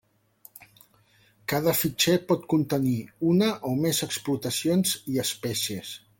Cada 1.53 1.73
fitxer 1.79 2.15
pot 2.31 2.47
contenir 2.55 2.97
una 3.35 3.51
o 3.73 3.75
més 3.85 4.01
explotacions 4.09 4.97
i 5.15 5.23
espècies. 5.27 5.95